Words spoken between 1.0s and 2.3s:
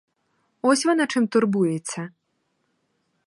чим турбується!